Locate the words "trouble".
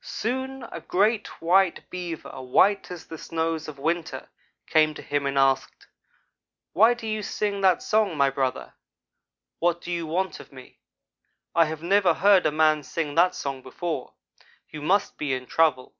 15.46-15.94